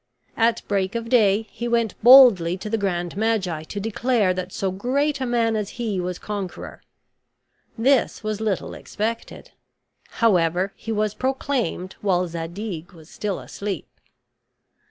[0.35, 4.71] At break of day he went boldly to the grand magi to declare that so
[4.71, 6.81] great a man as he was conqueror.
[7.77, 9.51] This was little expected;
[10.09, 13.99] however, he was proclaimed while Zadig was still asleep.